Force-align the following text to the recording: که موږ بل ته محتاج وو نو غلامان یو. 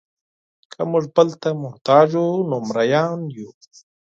که 0.71 0.81
موږ 0.91 1.05
بل 1.15 1.29
ته 1.41 1.49
محتاج 1.63 2.09
وو 2.19 2.47
نو 2.49 2.57
غلامان 2.69 3.19
یو. 3.35 3.49